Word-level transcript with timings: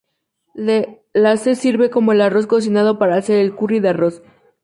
La 1.13 1.37
se 1.37 1.53
sirve 1.53 1.91
sobre 1.93 2.15
el 2.15 2.21
arroz 2.21 2.47
cocinado 2.47 2.97
para 2.97 3.17
hacer 3.17 3.37
el 3.37 3.53
"curry" 3.53 3.79
de 3.81 3.89
arroz. 3.89 4.23